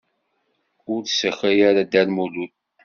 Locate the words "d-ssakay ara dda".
1.01-2.01